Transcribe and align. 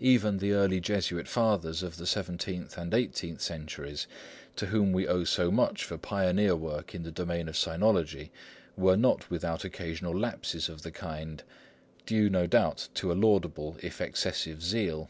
Even 0.00 0.38
the 0.38 0.50
early 0.50 0.80
Jesuit 0.80 1.28
Fathers 1.28 1.84
of 1.84 1.96
the 1.96 2.04
seventeenth 2.04 2.76
and 2.76 2.92
eighteenth 2.92 3.40
centuries, 3.40 4.08
to 4.56 4.66
whom 4.66 4.90
we 4.90 5.06
owe 5.06 5.22
so 5.22 5.52
much 5.52 5.84
for 5.84 5.96
pioneer 5.96 6.56
work 6.56 6.92
in 6.92 7.04
the 7.04 7.12
domain 7.12 7.48
of 7.48 7.54
Sinology, 7.54 8.30
were 8.76 8.96
not 8.96 9.30
without 9.30 9.64
occasional 9.64 10.12
lapses 10.18 10.68
of 10.68 10.82
the 10.82 10.90
kind, 10.90 11.44
due 12.04 12.28
no 12.28 12.48
doubt 12.48 12.88
to 12.94 13.12
a 13.12 13.14
laudable 13.14 13.76
if 13.80 14.00
excessive 14.00 14.60
zeal. 14.60 15.08